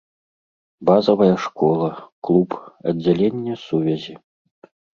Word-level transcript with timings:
Базавая 0.89 1.35
школа, 1.43 1.89
клуб, 2.29 2.49
аддзяленне 2.93 3.53
сувязі. 3.69 4.13